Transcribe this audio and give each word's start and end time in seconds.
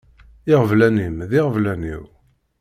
Iɣeblan-im 0.51 1.17
d 1.29 1.31
iɣeblan-iw. 1.39 2.03